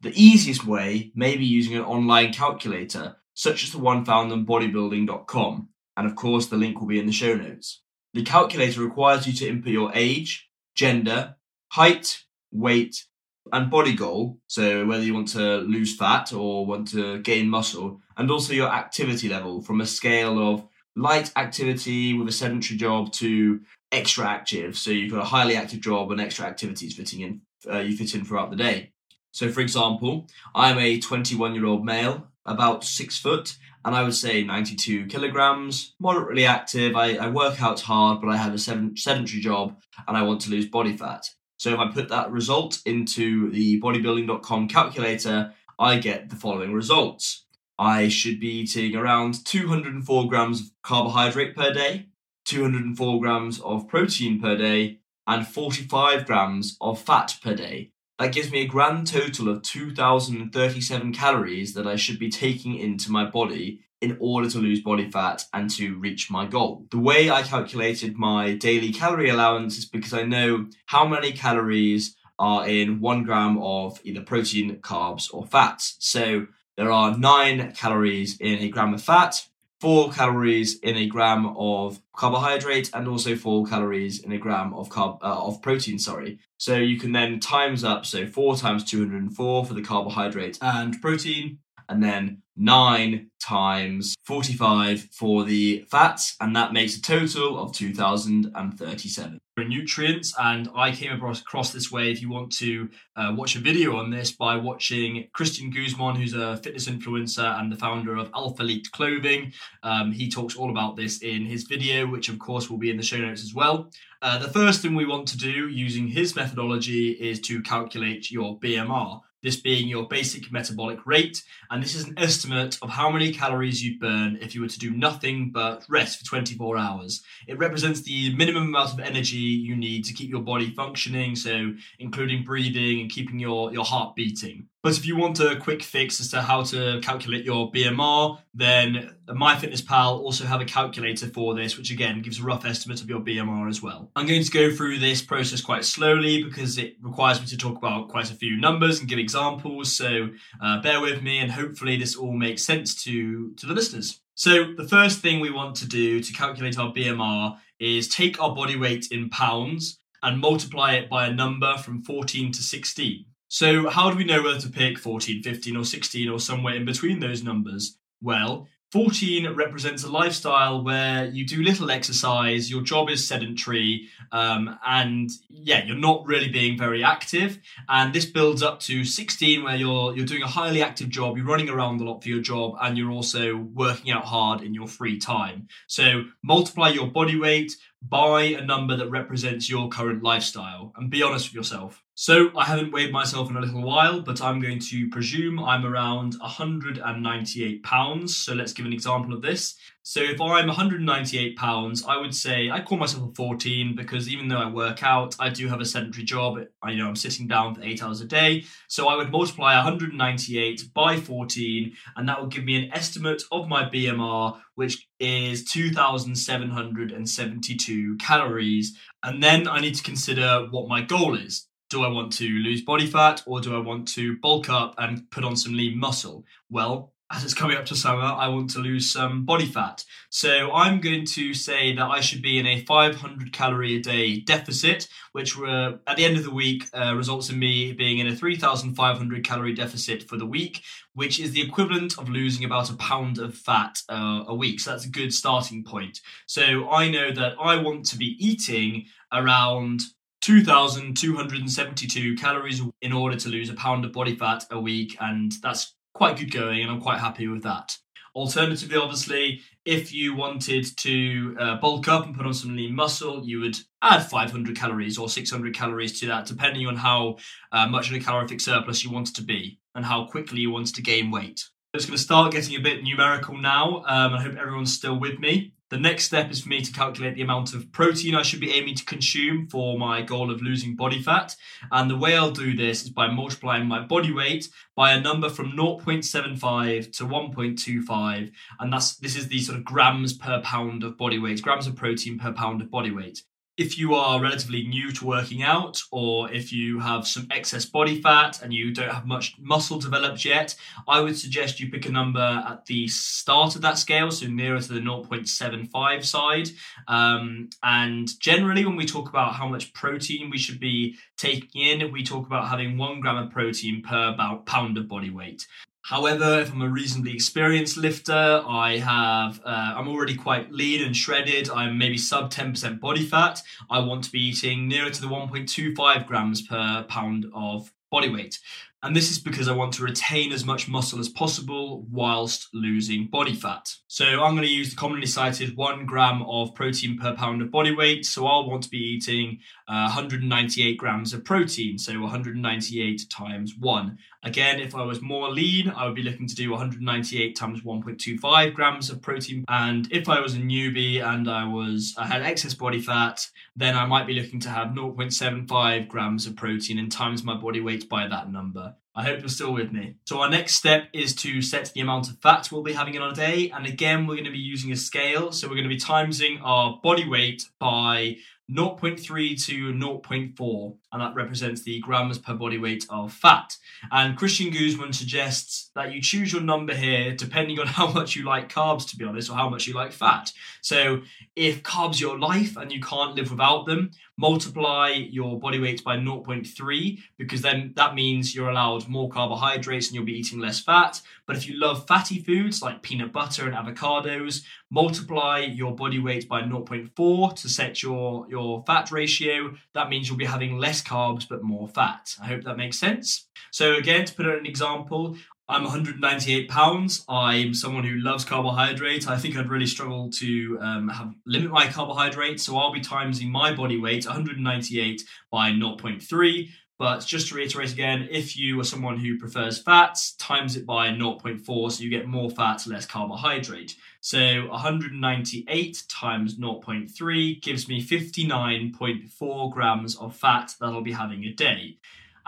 The 0.00 0.20
easiest 0.20 0.66
way 0.66 1.12
may 1.14 1.36
be 1.36 1.46
using 1.46 1.76
an 1.76 1.84
online 1.84 2.32
calculator, 2.32 3.18
such 3.34 3.62
as 3.62 3.70
the 3.70 3.78
one 3.78 4.04
found 4.04 4.32
on 4.32 4.44
bodybuilding.com, 4.44 5.68
and 5.96 6.06
of 6.08 6.16
course, 6.16 6.46
the 6.46 6.56
link 6.56 6.80
will 6.80 6.88
be 6.88 6.98
in 6.98 7.06
the 7.06 7.12
show 7.12 7.36
notes. 7.36 7.82
The 8.16 8.22
calculator 8.22 8.80
requires 8.80 9.26
you 9.26 9.34
to 9.34 9.46
input 9.46 9.72
your 9.72 9.90
age, 9.92 10.48
gender, 10.74 11.36
height, 11.72 12.22
weight, 12.50 13.04
and 13.52 13.70
body 13.70 13.94
goal. 13.94 14.38
So 14.46 14.86
whether 14.86 15.02
you 15.02 15.12
want 15.12 15.28
to 15.32 15.58
lose 15.58 15.94
fat 15.94 16.32
or 16.32 16.64
want 16.64 16.88
to 16.92 17.18
gain 17.18 17.50
muscle, 17.50 18.00
and 18.16 18.30
also 18.30 18.54
your 18.54 18.70
activity 18.70 19.28
level 19.28 19.60
from 19.60 19.82
a 19.82 19.86
scale 19.86 20.38
of 20.38 20.66
light 20.96 21.30
activity 21.36 22.14
with 22.14 22.26
a 22.26 22.32
sedentary 22.32 22.78
job 22.78 23.12
to 23.12 23.60
extra 23.92 24.26
active. 24.26 24.78
So 24.78 24.92
you've 24.92 25.12
got 25.12 25.20
a 25.20 25.26
highly 25.26 25.54
active 25.54 25.82
job 25.82 26.10
and 26.10 26.18
extra 26.18 26.46
activities 26.46 26.96
fitting 26.96 27.20
in. 27.20 27.42
Uh, 27.70 27.80
you 27.80 27.98
fit 27.98 28.14
in 28.14 28.24
throughout 28.24 28.48
the 28.48 28.56
day. 28.56 28.92
So, 29.32 29.50
for 29.50 29.60
example, 29.60 30.26
I'm 30.54 30.78
a 30.78 30.98
21 30.98 31.54
year 31.54 31.66
old 31.66 31.84
male, 31.84 32.28
about 32.46 32.84
six 32.84 33.18
foot, 33.18 33.56
and 33.84 33.94
I 33.94 34.02
would 34.02 34.14
say 34.14 34.42
92 34.42 35.06
kilograms, 35.06 35.94
moderately 36.00 36.44
active. 36.44 36.96
I, 36.96 37.16
I 37.16 37.30
work 37.30 37.62
out 37.62 37.80
hard, 37.80 38.20
but 38.20 38.30
I 38.30 38.36
have 38.36 38.54
a 38.54 38.58
sedentary 38.58 39.40
job 39.40 39.76
and 40.08 40.16
I 40.16 40.22
want 40.22 40.40
to 40.42 40.50
lose 40.50 40.66
body 40.66 40.96
fat. 40.96 41.30
So 41.58 41.72
if 41.72 41.78
I 41.78 41.92
put 41.92 42.08
that 42.08 42.30
result 42.30 42.80
into 42.84 43.50
the 43.50 43.80
bodybuilding.com 43.80 44.68
calculator, 44.68 45.52
I 45.78 45.98
get 45.98 46.30
the 46.30 46.36
following 46.36 46.72
results. 46.72 47.44
I 47.78 48.08
should 48.08 48.40
be 48.40 48.48
eating 48.48 48.96
around 48.96 49.44
204 49.44 50.28
grams 50.28 50.60
of 50.62 50.66
carbohydrate 50.82 51.54
per 51.54 51.72
day, 51.72 52.06
204 52.46 53.20
grams 53.20 53.60
of 53.60 53.86
protein 53.86 54.40
per 54.40 54.56
day, 54.56 54.98
and 55.26 55.46
45 55.46 56.26
grams 56.26 56.76
of 56.80 57.00
fat 57.00 57.36
per 57.42 57.54
day. 57.54 57.92
That 58.18 58.32
gives 58.32 58.50
me 58.50 58.62
a 58.62 58.66
grand 58.66 59.06
total 59.06 59.50
of 59.50 59.62
2,037 59.62 61.12
calories 61.12 61.74
that 61.74 61.86
I 61.86 61.96
should 61.96 62.18
be 62.18 62.30
taking 62.30 62.78
into 62.78 63.12
my 63.12 63.28
body 63.28 63.80
in 64.00 64.16
order 64.20 64.48
to 64.48 64.58
lose 64.58 64.80
body 64.80 65.10
fat 65.10 65.44
and 65.52 65.68
to 65.70 65.98
reach 65.98 66.30
my 66.30 66.46
goal. 66.46 66.86
The 66.90 66.98
way 66.98 67.30
I 67.30 67.42
calculated 67.42 68.16
my 68.16 68.54
daily 68.54 68.90
calorie 68.90 69.28
allowance 69.28 69.76
is 69.76 69.84
because 69.84 70.14
I 70.14 70.22
know 70.22 70.66
how 70.86 71.06
many 71.06 71.32
calories 71.32 72.16
are 72.38 72.66
in 72.66 73.00
one 73.00 73.22
gram 73.22 73.58
of 73.58 74.00
either 74.02 74.22
protein, 74.22 74.76
carbs, 74.76 75.32
or 75.32 75.46
fats. 75.46 75.96
So 75.98 76.46
there 76.76 76.90
are 76.90 77.18
nine 77.18 77.72
calories 77.72 78.38
in 78.38 78.58
a 78.60 78.68
gram 78.68 78.94
of 78.94 79.02
fat, 79.02 79.46
four 79.80 80.10
calories 80.10 80.78
in 80.78 80.96
a 80.96 81.06
gram 81.06 81.54
of 81.56 82.00
carbohydrate, 82.14 82.90
and 82.94 83.06
also 83.08 83.36
four 83.36 83.66
calories 83.66 84.20
in 84.20 84.32
a 84.32 84.38
gram 84.38 84.72
of 84.74 84.88
carb 84.88 85.18
uh, 85.22 85.46
of 85.46 85.60
protein. 85.62 85.98
Sorry. 85.98 86.38
So 86.56 86.76
you 86.76 86.98
can 86.98 87.12
then 87.12 87.40
times 87.40 87.84
up. 87.84 88.06
So 88.06 88.26
four 88.26 88.56
times 88.56 88.84
two 88.84 88.98
hundred 89.00 89.22
and 89.22 89.34
four 89.34 89.64
for 89.64 89.74
the 89.74 89.82
carbohydrate 89.82 90.58
and 90.60 91.00
protein, 91.00 91.58
and 91.88 92.02
then 92.02 92.42
9 92.56 93.30
times 93.40 94.14
45 94.24 95.08
for 95.12 95.44
the 95.44 95.84
fats, 95.90 96.36
and 96.40 96.54
that 96.56 96.72
makes 96.72 96.96
a 96.96 97.02
total 97.02 97.58
of 97.58 97.72
2037 97.72 99.38
nutrients 99.64 100.34
and 100.38 100.68
i 100.74 100.90
came 100.90 101.12
across 101.12 101.72
this 101.72 101.90
way 101.90 102.10
if 102.10 102.20
you 102.20 102.28
want 102.28 102.52
to 102.52 102.90
uh, 103.16 103.32
watch 103.34 103.56
a 103.56 103.58
video 103.58 103.96
on 103.96 104.10
this 104.10 104.30
by 104.30 104.54
watching 104.54 105.26
christian 105.32 105.70
guzman 105.70 106.14
who's 106.14 106.34
a 106.34 106.58
fitness 106.58 106.86
influencer 106.86 107.58
and 107.58 107.72
the 107.72 107.76
founder 107.76 108.16
of 108.16 108.30
Alphalete 108.32 108.90
clothing. 108.90 109.52
Um, 109.82 110.12
he 110.12 110.28
talks 110.28 110.56
all 110.56 110.70
about 110.70 110.96
this 110.96 111.22
in 111.22 111.46
his 111.46 111.64
video 111.64 112.06
which 112.06 112.28
of 112.28 112.38
course 112.38 112.68
will 112.68 112.78
be 112.78 112.90
in 112.90 112.98
the 112.98 113.02
show 113.02 113.16
notes 113.16 113.42
as 113.42 113.54
well. 113.54 113.90
Uh, 114.20 114.38
the 114.38 114.48
first 114.48 114.82
thing 114.82 114.94
we 114.94 115.06
want 115.06 115.26
to 115.28 115.38
do 115.38 115.68
using 115.68 116.08
his 116.08 116.36
methodology 116.36 117.10
is 117.12 117.40
to 117.40 117.62
calculate 117.62 118.30
your 118.30 118.58
bmr 118.60 119.20
this 119.42 119.60
being 119.60 119.88
your 119.88 120.08
basic 120.08 120.50
metabolic 120.50 120.98
rate, 121.06 121.42
and 121.70 121.82
this 121.82 121.94
is 121.94 122.04
an 122.04 122.14
estimate 122.18 122.78
of 122.82 122.90
how 122.90 123.10
many 123.10 123.32
calories 123.32 123.82
you'd 123.82 124.00
burn 124.00 124.38
if 124.40 124.54
you 124.54 124.60
were 124.60 124.68
to 124.68 124.78
do 124.78 124.90
nothing 124.90 125.50
but 125.52 125.84
rest 125.88 126.18
for 126.18 126.24
24 126.26 126.78
hours. 126.78 127.22
It 127.46 127.58
represents 127.58 128.02
the 128.02 128.34
minimum 128.34 128.64
amount 128.64 128.94
of 128.94 129.00
energy 129.00 129.36
you 129.36 129.76
need 129.76 130.04
to 130.06 130.14
keep 130.14 130.30
your 130.30 130.42
body 130.42 130.70
functioning, 130.70 131.36
so 131.36 131.74
including 131.98 132.44
breathing 132.44 133.00
and 133.00 133.10
keeping 133.10 133.38
your, 133.38 133.72
your 133.72 133.84
heart 133.84 134.16
beating. 134.16 134.68
But 134.86 134.96
if 134.96 135.04
you 135.04 135.16
want 135.16 135.40
a 135.40 135.56
quick 135.56 135.82
fix 135.82 136.20
as 136.20 136.28
to 136.28 136.40
how 136.40 136.62
to 136.62 137.00
calculate 137.00 137.44
your 137.44 137.72
BMR, 137.72 138.38
then 138.54 139.16
MyFitnessPal 139.28 140.20
also 140.20 140.44
have 140.44 140.60
a 140.60 140.64
calculator 140.64 141.26
for 141.26 141.56
this, 141.56 141.76
which 141.76 141.90
again 141.90 142.22
gives 142.22 142.38
a 142.38 142.44
rough 142.44 142.64
estimate 142.64 143.02
of 143.02 143.08
your 143.08 143.18
BMR 143.18 143.68
as 143.68 143.82
well. 143.82 144.12
I'm 144.14 144.28
going 144.28 144.44
to 144.44 144.50
go 144.52 144.70
through 144.70 145.00
this 145.00 145.22
process 145.22 145.60
quite 145.60 145.84
slowly 145.84 146.44
because 146.44 146.78
it 146.78 146.98
requires 147.02 147.40
me 147.40 147.48
to 147.48 147.56
talk 147.56 147.76
about 147.76 148.10
quite 148.10 148.30
a 148.30 148.36
few 148.36 148.56
numbers 148.60 149.00
and 149.00 149.08
give 149.08 149.18
examples. 149.18 149.92
So 149.92 150.28
uh, 150.62 150.80
bear 150.82 151.00
with 151.00 151.20
me, 151.20 151.38
and 151.38 151.50
hopefully 151.50 151.96
this 151.96 152.14
all 152.14 152.34
makes 152.34 152.62
sense 152.62 152.94
to 153.02 153.54
to 153.54 153.66
the 153.66 153.74
listeners. 153.74 154.20
So 154.36 154.72
the 154.72 154.86
first 154.86 155.18
thing 155.18 155.40
we 155.40 155.50
want 155.50 155.74
to 155.78 155.88
do 155.88 156.20
to 156.20 156.32
calculate 156.32 156.78
our 156.78 156.92
BMR 156.92 157.58
is 157.80 158.06
take 158.06 158.40
our 158.40 158.54
body 158.54 158.76
weight 158.76 159.08
in 159.10 159.30
pounds 159.30 159.98
and 160.22 160.40
multiply 160.40 160.92
it 160.92 161.10
by 161.10 161.26
a 161.26 161.34
number 161.34 161.76
from 161.76 162.02
14 162.02 162.52
to 162.52 162.62
16. 162.62 163.24
So, 163.48 163.88
how 163.88 164.10
do 164.10 164.16
we 164.16 164.24
know 164.24 164.42
whether 164.42 164.60
to 164.60 164.68
pick 164.68 164.98
14, 164.98 165.42
15, 165.42 165.76
or 165.76 165.84
16, 165.84 166.28
or 166.28 166.40
somewhere 166.40 166.74
in 166.74 166.84
between 166.84 167.20
those 167.20 167.42
numbers? 167.42 167.96
Well, 168.20 168.66
14 168.92 169.54
represents 169.54 170.04
a 170.04 170.10
lifestyle 170.10 170.82
where 170.82 171.26
you 171.26 171.44
do 171.44 171.62
little 171.62 171.90
exercise, 171.90 172.70
your 172.70 172.82
job 172.82 173.10
is 173.10 173.26
sedentary, 173.26 174.08
um, 174.30 174.78
and 174.86 175.28
yeah, 175.48 175.84
you're 175.84 175.96
not 175.96 176.24
really 176.24 176.48
being 176.48 176.78
very 176.78 177.02
active. 177.02 177.58
And 177.88 178.14
this 178.14 178.26
builds 178.26 178.62
up 178.62 178.80
to 178.80 179.04
16, 179.04 179.64
where 179.64 179.76
you're 179.76 180.16
you're 180.16 180.24
doing 180.24 180.42
a 180.42 180.46
highly 180.46 180.82
active 180.82 181.08
job, 181.08 181.36
you're 181.36 181.46
running 181.46 181.68
around 181.68 182.00
a 182.00 182.04
lot 182.04 182.22
for 182.22 182.28
your 182.28 182.40
job, 182.40 182.76
and 182.80 182.96
you're 182.96 183.10
also 183.10 183.56
working 183.56 184.12
out 184.12 184.24
hard 184.24 184.62
in 184.62 184.72
your 184.72 184.86
free 184.86 185.18
time. 185.18 185.68
So 185.88 186.24
multiply 186.42 186.88
your 186.88 187.08
body 187.08 187.38
weight 187.38 187.76
by 188.00 188.42
a 188.42 188.64
number 188.64 188.96
that 188.96 189.10
represents 189.10 189.68
your 189.68 189.88
current 189.88 190.22
lifestyle, 190.22 190.92
and 190.96 191.10
be 191.10 191.22
honest 191.22 191.48
with 191.48 191.56
yourself. 191.56 192.02
So 192.18 192.48
I 192.56 192.64
haven't 192.64 192.92
weighed 192.92 193.12
myself 193.12 193.50
in 193.50 193.58
a 193.58 193.60
little 193.60 193.82
while, 193.82 194.22
but 194.22 194.40
I'm 194.40 194.58
going 194.58 194.78
to 194.78 195.06
presume 195.10 195.58
I'm 195.58 195.84
around 195.84 196.34
198 196.40 197.82
pounds. 197.82 198.38
So 198.38 198.54
let's 198.54 198.72
give 198.72 198.86
an 198.86 198.94
example 198.94 199.34
of 199.34 199.42
this. 199.42 199.76
So 200.02 200.22
if 200.22 200.40
I'm 200.40 200.66
198 200.66 201.58
pounds, 201.58 202.06
I 202.08 202.16
would 202.16 202.34
say 202.34 202.70
I 202.70 202.80
call 202.80 202.96
myself 202.96 203.28
a 203.28 203.34
14 203.34 203.94
because 203.94 204.30
even 204.30 204.48
though 204.48 204.56
I 204.56 204.70
work 204.70 205.02
out, 205.02 205.36
I 205.38 205.50
do 205.50 205.68
have 205.68 205.82
a 205.82 205.84
sedentary 205.84 206.24
job. 206.24 206.56
I 206.82 206.92
you 206.92 206.96
know 206.96 207.06
I'm 207.06 207.16
sitting 207.16 207.48
down 207.48 207.74
for 207.74 207.82
eight 207.82 208.02
hours 208.02 208.22
a 208.22 208.24
day. 208.24 208.64
So 208.88 209.08
I 209.08 209.16
would 209.16 209.30
multiply 209.30 209.74
198 209.74 210.94
by 210.94 211.20
14, 211.20 211.92
and 212.16 212.28
that 212.30 212.40
would 212.40 212.50
give 212.50 212.64
me 212.64 212.82
an 212.82 212.90
estimate 212.94 213.42
of 213.52 213.68
my 213.68 213.90
BMR, 213.90 214.58
which 214.74 215.06
is 215.20 215.64
2,772 215.64 218.16
calories. 218.16 218.96
And 219.22 219.42
then 219.42 219.68
I 219.68 219.80
need 219.80 219.96
to 219.96 220.02
consider 220.02 220.66
what 220.70 220.88
my 220.88 221.02
goal 221.02 221.36
is 221.36 221.68
do 221.90 222.04
I 222.04 222.08
want 222.08 222.32
to 222.34 222.48
lose 222.48 222.82
body 222.82 223.06
fat 223.06 223.42
or 223.46 223.60
do 223.60 223.74
I 223.74 223.78
want 223.78 224.08
to 224.08 224.38
bulk 224.38 224.68
up 224.68 224.94
and 224.98 225.30
put 225.30 225.44
on 225.44 225.56
some 225.56 225.74
lean 225.74 225.98
muscle? 225.98 226.44
Well, 226.70 227.12
as 227.32 227.42
it's 227.42 227.54
coming 227.54 227.76
up 227.76 227.84
to 227.86 227.96
summer, 227.96 228.22
I 228.22 228.46
want 228.48 228.70
to 228.70 228.78
lose 228.78 229.10
some 229.10 229.44
body 229.44 229.66
fat. 229.66 230.04
So 230.30 230.70
I'm 230.72 231.00
going 231.00 231.26
to 231.26 231.54
say 231.54 231.92
that 231.94 232.04
I 232.04 232.20
should 232.20 232.40
be 232.40 232.58
in 232.58 232.66
a 232.66 232.84
500 232.84 233.52
calorie 233.52 233.96
a 233.96 234.00
day 234.00 234.40
deficit, 234.40 235.08
which 235.32 235.58
uh, 235.58 235.94
at 236.06 236.16
the 236.16 236.24
end 236.24 236.36
of 236.36 236.44
the 236.44 236.52
week 236.52 236.84
uh, 236.94 237.14
results 237.16 237.50
in 237.50 237.58
me 237.58 237.92
being 237.92 238.18
in 238.18 238.28
a 238.28 238.36
3,500 238.36 239.44
calorie 239.44 239.74
deficit 239.74 240.28
for 240.28 240.36
the 240.36 240.46
week, 240.46 240.82
which 241.14 241.40
is 241.40 241.50
the 241.50 241.62
equivalent 241.62 242.16
of 242.16 242.28
losing 242.28 242.64
about 242.64 242.90
a 242.90 242.96
pound 242.96 243.38
of 243.38 243.56
fat 243.56 244.00
uh, 244.08 244.44
a 244.46 244.54
week. 244.54 244.78
So 244.78 244.92
that's 244.92 245.06
a 245.06 245.10
good 245.10 245.34
starting 245.34 245.82
point. 245.82 246.20
So 246.46 246.88
I 246.90 247.10
know 247.10 247.32
that 247.32 247.54
I 247.60 247.76
want 247.82 248.06
to 248.06 248.18
be 248.18 248.36
eating 248.38 249.06
around 249.32 250.02
2,272 250.46 252.36
calories 252.36 252.80
in 253.02 253.12
order 253.12 253.34
to 253.34 253.48
lose 253.48 253.68
a 253.68 253.74
pound 253.74 254.04
of 254.04 254.12
body 254.12 254.36
fat 254.36 254.64
a 254.70 254.78
week, 254.78 255.16
and 255.20 255.50
that's 255.60 255.96
quite 256.14 256.36
good 256.36 256.52
going, 256.52 256.82
and 256.82 256.88
I'm 256.88 257.00
quite 257.00 257.18
happy 257.18 257.48
with 257.48 257.64
that. 257.64 257.98
Alternatively, 258.32 258.96
obviously, 258.96 259.62
if 259.84 260.14
you 260.14 260.36
wanted 260.36 260.86
to 260.98 261.56
uh, 261.58 261.74
bulk 261.78 262.06
up 262.06 262.26
and 262.26 262.36
put 262.36 262.46
on 262.46 262.54
some 262.54 262.76
lean 262.76 262.94
muscle, 262.94 263.44
you 263.44 263.58
would 263.58 263.76
add 264.02 264.20
500 264.20 264.76
calories 264.76 265.18
or 265.18 265.28
600 265.28 265.74
calories 265.74 266.20
to 266.20 266.26
that, 266.26 266.46
depending 266.46 266.86
on 266.86 266.94
how 266.94 267.38
uh, 267.72 267.88
much 267.88 268.08
of 268.08 268.14
a 268.14 268.20
calorific 268.20 268.60
surplus 268.60 269.02
you 269.02 269.10
wanted 269.10 269.34
to 269.34 269.42
be 269.42 269.80
and 269.96 270.04
how 270.04 270.26
quickly 270.26 270.60
you 270.60 270.70
wanted 270.70 270.94
to 270.94 271.02
gain 271.02 271.32
weight. 271.32 271.64
It's 271.92 272.06
going 272.06 272.16
to 272.16 272.22
start 272.22 272.52
getting 272.52 272.76
a 272.76 272.80
bit 272.80 273.02
numerical 273.02 273.56
now. 273.56 274.04
Um, 274.06 274.34
I 274.34 274.42
hope 274.42 274.54
everyone's 274.54 274.94
still 274.94 275.18
with 275.18 275.40
me. 275.40 275.72
The 275.88 275.98
next 275.98 276.24
step 276.24 276.50
is 276.50 276.62
for 276.62 276.68
me 276.68 276.80
to 276.80 276.92
calculate 276.92 277.36
the 277.36 277.42
amount 277.42 277.72
of 277.72 277.92
protein 277.92 278.34
I 278.34 278.42
should 278.42 278.58
be 278.58 278.72
aiming 278.72 278.96
to 278.96 279.04
consume 279.04 279.68
for 279.68 279.96
my 279.96 280.20
goal 280.20 280.50
of 280.50 280.60
losing 280.60 280.96
body 280.96 281.22
fat. 281.22 281.54
And 281.92 282.10
the 282.10 282.16
way 282.16 282.36
I'll 282.36 282.50
do 282.50 282.74
this 282.74 283.04
is 283.04 283.10
by 283.10 283.28
multiplying 283.28 283.86
my 283.86 284.00
body 284.00 284.32
weight 284.32 284.68
by 284.96 285.12
a 285.12 285.20
number 285.20 285.48
from 285.48 285.76
0.75 285.76 287.16
to 287.18 287.24
1.25. 287.24 288.52
And 288.80 288.92
that's 288.92 289.16
this 289.16 289.36
is 289.36 289.46
the 289.46 289.60
sort 289.60 289.78
of 289.78 289.84
grams 289.84 290.32
per 290.32 290.60
pound 290.60 291.04
of 291.04 291.16
body 291.16 291.38
weight, 291.38 291.62
grams 291.62 291.86
of 291.86 291.94
protein 291.94 292.36
per 292.36 292.52
pound 292.52 292.82
of 292.82 292.90
body 292.90 293.12
weight 293.12 293.42
if 293.76 293.98
you 293.98 294.14
are 294.14 294.40
relatively 294.40 294.86
new 294.86 295.12
to 295.12 295.26
working 295.26 295.62
out 295.62 296.02
or 296.10 296.50
if 296.50 296.72
you 296.72 296.98
have 296.98 297.26
some 297.26 297.46
excess 297.50 297.84
body 297.84 298.20
fat 298.22 298.62
and 298.62 298.72
you 298.72 298.92
don't 298.92 299.10
have 299.10 299.26
much 299.26 299.54
muscle 299.58 299.98
developed 299.98 300.44
yet, 300.44 300.74
I 301.06 301.20
would 301.20 301.36
suggest 301.36 301.78
you 301.78 301.90
pick 301.90 302.06
a 302.06 302.10
number 302.10 302.40
at 302.40 302.86
the 302.86 303.06
start 303.08 303.76
of 303.76 303.82
that 303.82 303.98
scale, 303.98 304.30
so 304.30 304.46
nearer 304.46 304.80
to 304.80 304.92
the 304.92 305.00
0.75 305.00 306.24
side. 306.24 306.70
Um, 307.06 307.68
and 307.82 308.28
generally, 308.40 308.86
when 308.86 308.96
we 308.96 309.04
talk 309.04 309.28
about 309.28 309.54
how 309.54 309.68
much 309.68 309.92
protein 309.92 310.50
we 310.50 310.58
should 310.58 310.80
be 310.80 311.16
taking 311.36 311.82
in, 311.82 312.12
we 312.12 312.22
talk 312.22 312.46
about 312.46 312.68
having 312.68 312.96
one 312.96 313.20
gram 313.20 313.36
of 313.36 313.50
protein 313.50 314.02
per 314.02 314.28
about 314.28 314.64
pound 314.64 314.96
of 314.96 315.06
body 315.06 315.30
weight. 315.30 315.66
However, 316.06 316.60
if 316.60 316.72
I'm 316.72 316.82
a 316.82 316.88
reasonably 316.88 317.34
experienced 317.34 317.96
lifter, 317.96 318.62
I 318.64 318.98
have 318.98 319.60
uh, 319.64 319.94
I'm 319.96 320.06
already 320.06 320.36
quite 320.36 320.70
lean 320.70 321.02
and 321.02 321.16
shredded. 321.16 321.68
I'm 321.68 321.98
maybe 321.98 322.16
sub 322.16 322.52
10% 322.52 323.00
body 323.00 323.24
fat. 323.24 323.60
I 323.90 323.98
want 323.98 324.22
to 324.22 324.30
be 324.30 324.38
eating 324.38 324.86
nearer 324.86 325.10
to 325.10 325.20
the 325.20 325.26
1.25 325.26 326.24
grams 326.28 326.62
per 326.62 327.04
pound 327.08 327.46
of 327.52 327.92
body 328.12 328.28
weight. 328.28 328.60
And 329.02 329.14
this 329.14 329.30
is 329.30 329.38
because 329.38 329.68
I 329.68 329.74
want 329.74 329.92
to 329.94 330.02
retain 330.02 330.52
as 330.52 330.64
much 330.64 330.88
muscle 330.88 331.20
as 331.20 331.28
possible 331.28 332.06
whilst 332.10 332.68
losing 332.72 333.26
body 333.26 333.54
fat. 333.54 333.94
So 334.08 334.24
I'm 334.24 334.54
going 334.54 334.66
to 334.66 334.72
use 334.72 334.90
the 334.90 334.96
commonly 334.96 335.26
cited 335.26 335.76
one 335.76 336.06
gram 336.06 336.42
of 336.42 336.74
protein 336.74 337.18
per 337.18 337.34
pound 337.34 337.62
of 337.62 337.70
body 337.70 337.94
weight. 337.94 338.24
So 338.26 338.46
I'll 338.46 338.68
want 338.68 338.82
to 338.82 338.90
be 338.90 338.98
eating 338.98 339.58
uh, 339.86 340.10
198 340.10 340.96
grams 340.96 341.32
of 341.32 341.44
protein. 341.44 341.98
So 341.98 342.18
198 342.20 343.30
times 343.30 343.74
one. 343.78 344.18
Again, 344.46 344.78
if 344.78 344.94
I 344.94 345.02
was 345.02 345.20
more 345.20 345.50
lean, 345.50 345.90
I 345.90 346.06
would 346.06 346.14
be 346.14 346.22
looking 346.22 346.46
to 346.46 346.54
do 346.54 346.70
198 346.70 347.56
times 347.56 347.80
1.25 347.82 348.74
grams 348.74 349.10
of 349.10 349.20
protein. 349.20 349.64
And 349.66 350.06
if 350.12 350.28
I 350.28 350.38
was 350.38 350.54
a 350.54 350.58
newbie 350.58 351.20
and 351.20 351.50
I 351.50 351.66
was 351.66 352.14
I 352.16 352.26
had 352.26 352.42
excess 352.42 352.72
body 352.72 353.00
fat, 353.00 353.44
then 353.74 353.96
I 353.96 354.06
might 354.06 354.24
be 354.24 354.34
looking 354.34 354.60
to 354.60 354.68
have 354.68 354.90
0.75 354.90 356.06
grams 356.06 356.46
of 356.46 356.54
protein 356.54 357.00
and 357.00 357.10
times 357.10 357.42
my 357.42 357.56
body 357.56 357.80
weight 357.80 358.08
by 358.08 358.28
that 358.28 358.52
number. 358.52 358.94
I 359.16 359.24
hope 359.24 359.40
you're 359.40 359.48
still 359.48 359.72
with 359.72 359.90
me. 359.90 360.14
So 360.26 360.40
our 360.40 360.50
next 360.50 360.74
step 360.74 361.08
is 361.12 361.34
to 361.36 361.60
set 361.62 361.90
the 361.92 362.02
amount 362.02 362.28
of 362.28 362.38
fat 362.38 362.70
we'll 362.70 362.82
be 362.82 362.92
having 362.92 363.14
in 363.14 363.22
our 363.22 363.32
day. 363.32 363.70
And 363.74 363.84
again, 363.86 364.26
we're 364.26 364.34
going 364.34 364.44
to 364.44 364.50
be 364.50 364.58
using 364.58 364.92
a 364.92 364.96
scale. 364.96 365.50
So 365.52 365.66
we're 365.66 365.74
going 365.74 365.88
to 365.88 365.94
be 365.94 365.98
timesing 365.98 366.60
our 366.62 367.00
body 367.02 367.26
weight 367.26 367.64
by 367.80 368.36
0.3 368.70 369.64
to 369.66 369.92
0.4, 369.92 370.96
and 371.12 371.22
that 371.22 371.34
represents 371.34 371.82
the 371.82 372.00
grams 372.00 372.38
per 372.38 372.54
body 372.54 372.78
weight 372.78 373.06
of 373.08 373.32
fat. 373.32 373.76
And 374.10 374.36
Christian 374.36 374.70
Guzman 374.70 375.12
suggests 375.12 375.90
that 375.94 376.12
you 376.12 376.20
choose 376.20 376.52
your 376.52 376.62
number 376.62 376.94
here 376.94 377.34
depending 377.34 377.78
on 377.78 377.86
how 377.86 378.10
much 378.10 378.34
you 378.34 378.44
like 378.44 378.72
carbs, 378.72 379.08
to 379.10 379.16
be 379.16 379.24
honest, 379.24 379.50
or 379.50 379.56
how 379.56 379.68
much 379.68 379.86
you 379.86 379.94
like 379.94 380.12
fat. 380.12 380.52
So 380.80 381.22
if 381.54 381.82
carbs 381.82 382.20
your 382.20 382.38
life 382.38 382.76
and 382.76 382.90
you 382.90 383.00
can't 383.00 383.36
live 383.36 383.50
without 383.50 383.86
them, 383.86 384.10
multiply 384.36 385.08
your 385.10 385.58
body 385.58 385.78
weight 385.78 386.04
by 386.04 386.16
0.3 386.16 387.18
because 387.38 387.62
then 387.62 387.92
that 387.96 388.14
means 388.14 388.54
you're 388.54 388.68
allowed 388.68 389.08
more 389.08 389.30
carbohydrates 389.30 390.08
and 390.08 390.14
you'll 390.14 390.24
be 390.24 390.38
eating 390.38 390.58
less 390.58 390.80
fat. 390.80 391.20
But 391.46 391.56
if 391.56 391.68
you 391.68 391.78
love 391.78 392.06
fatty 392.06 392.40
foods 392.40 392.82
like 392.82 393.02
peanut 393.02 393.32
butter 393.32 393.68
and 393.68 393.74
avocados, 393.74 394.62
multiply 394.90 395.60
your 395.60 395.94
body 395.94 396.18
weight 396.18 396.48
by 396.48 396.62
0.4 396.62 397.56
to 397.56 397.68
set 397.68 398.02
your, 398.02 398.46
your 398.48 398.82
fat 398.86 399.10
ratio. 399.12 399.74
That 399.94 400.08
means 400.08 400.28
you'll 400.28 400.38
be 400.38 400.44
having 400.44 400.78
less 400.78 401.02
carbs 401.02 401.48
but 401.48 401.62
more 401.62 401.88
fat. 401.88 402.34
I 402.42 402.46
hope 402.46 402.64
that 402.64 402.76
makes 402.76 402.98
sense. 402.98 403.48
So, 403.70 403.94
again, 403.94 404.24
to 404.24 404.34
put 404.34 404.46
an 404.46 404.66
example, 404.66 405.36
I'm 405.68 405.82
198 405.82 406.68
pounds. 406.68 407.24
I'm 407.28 407.74
someone 407.74 408.04
who 408.04 408.16
loves 408.18 408.44
carbohydrates. 408.44 409.26
I 409.26 409.36
think 409.36 409.56
I'd 409.56 409.68
really 409.68 409.86
struggle 409.86 410.30
to 410.30 410.78
um, 410.80 411.08
have 411.08 411.34
limit 411.44 411.72
my 411.72 411.88
carbohydrates, 411.88 412.62
so 412.62 412.76
I'll 412.76 412.92
be 412.92 413.00
timesing 413.00 413.48
my 413.48 413.74
body 413.74 413.98
weight 413.98 414.26
198 414.26 415.22
by 415.50 415.70
0.3. 415.70 416.68
But 416.98 417.26
just 417.26 417.48
to 417.48 417.54
reiterate 417.54 417.92
again, 417.92 418.28
if 418.30 418.56
you 418.56 418.80
are 418.80 418.84
someone 418.84 419.18
who 419.18 419.38
prefers 419.38 419.78
fats, 419.78 420.32
times 420.36 420.76
it 420.76 420.86
by 420.86 421.08
0.4, 421.08 421.92
so 421.92 422.02
you 422.02 422.08
get 422.08 422.26
more 422.26 422.50
fat, 422.50 422.86
less 422.86 423.04
carbohydrate. 423.04 423.96
So 424.20 424.66
198 424.68 426.04
times 426.08 426.56
0.3 426.56 427.62
gives 427.62 427.86
me 427.86 428.02
59.4 428.02 429.72
grams 429.72 430.16
of 430.16 430.34
fat 430.34 430.74
that 430.80 430.86
I'll 430.86 431.02
be 431.02 431.12
having 431.12 431.44
a 431.44 431.52
day. 431.52 431.98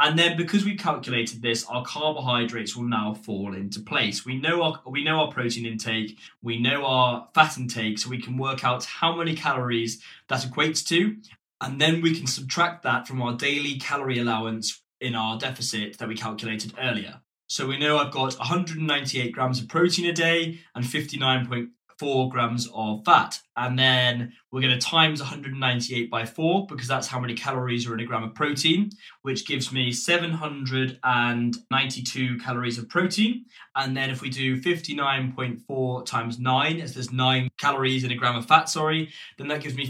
And 0.00 0.16
then 0.16 0.36
because 0.36 0.64
we've 0.64 0.78
calculated 0.78 1.42
this, 1.42 1.66
our 1.66 1.84
carbohydrates 1.84 2.76
will 2.76 2.84
now 2.84 3.14
fall 3.14 3.52
into 3.52 3.80
place. 3.80 4.24
We 4.24 4.40
know 4.40 4.62
our 4.62 4.80
we 4.86 5.02
know 5.02 5.18
our 5.18 5.32
protein 5.32 5.66
intake, 5.66 6.16
we 6.40 6.58
know 6.58 6.86
our 6.86 7.28
fat 7.34 7.58
intake, 7.58 7.98
so 7.98 8.08
we 8.08 8.22
can 8.22 8.38
work 8.38 8.64
out 8.64 8.84
how 8.84 9.16
many 9.16 9.34
calories 9.34 10.00
that 10.28 10.42
equates 10.42 10.86
to, 10.88 11.16
and 11.60 11.80
then 11.80 12.00
we 12.00 12.14
can 12.14 12.26
subtract 12.26 12.82
that 12.84 13.06
from 13.06 13.22
our 13.22 13.34
daily 13.34 13.78
calorie 13.78 14.18
allowance 14.18 14.82
in 15.00 15.14
our 15.14 15.38
deficit 15.38 15.98
that 15.98 16.08
we 16.08 16.16
calculated 16.16 16.72
earlier. 16.80 17.20
So 17.48 17.66
we 17.66 17.78
know 17.78 17.98
I've 17.98 18.12
got 18.12 18.38
198 18.38 19.32
grams 19.32 19.60
of 19.60 19.68
protein 19.68 20.06
a 20.06 20.12
day 20.12 20.60
and 20.74 20.84
59.4 20.84 22.30
grams 22.30 22.68
of 22.74 23.06
fat. 23.06 23.38
And 23.56 23.78
then 23.78 24.34
we're 24.52 24.60
going 24.60 24.78
to 24.78 24.86
times 24.86 25.20
198 25.20 26.10
by 26.10 26.26
4 26.26 26.66
because 26.66 26.86
that's 26.86 27.06
how 27.06 27.18
many 27.18 27.32
calories 27.32 27.88
are 27.88 27.94
in 27.94 28.00
a 28.00 28.04
gram 28.04 28.22
of 28.22 28.34
protein, 28.34 28.90
which 29.22 29.46
gives 29.46 29.72
me 29.72 29.92
792 29.92 32.38
calories 32.38 32.76
of 32.76 32.90
protein. 32.90 33.46
And 33.74 33.96
then 33.96 34.10
if 34.10 34.20
we 34.20 34.28
do 34.28 34.60
59.4 34.60 36.04
times 36.04 36.38
9, 36.38 36.80
as 36.80 36.92
there's 36.92 37.10
9 37.10 37.48
calories 37.58 38.04
in 38.04 38.12
a 38.12 38.16
gram 38.16 38.36
of 38.36 38.44
fat, 38.44 38.68
sorry, 38.68 39.08
then 39.38 39.48
that 39.48 39.62
gives 39.62 39.74
me 39.74 39.86